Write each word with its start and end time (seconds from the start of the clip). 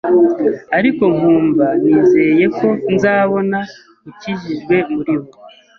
ariko 0.77 1.03
nkumva 1.15 1.65
nizeye 1.81 2.45
ko 2.57 2.67
nzabona 2.93 3.59
ukijijwe 4.09 4.75
muri 4.93 5.15
bo 5.21 5.29